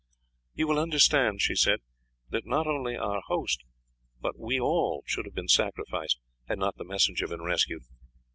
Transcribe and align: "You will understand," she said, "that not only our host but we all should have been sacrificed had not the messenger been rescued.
"You 0.55 0.65
will 0.67 0.79
understand," 0.79 1.43
she 1.43 1.53
said, 1.53 1.79
"that 2.31 2.47
not 2.47 2.65
only 2.65 2.95
our 2.97 3.21
host 3.27 3.63
but 4.19 4.35
we 4.39 4.59
all 4.59 5.03
should 5.05 5.25
have 5.25 5.35
been 5.35 5.47
sacrificed 5.47 6.17
had 6.47 6.57
not 6.57 6.77
the 6.77 6.83
messenger 6.83 7.27
been 7.27 7.43
rescued. 7.43 7.83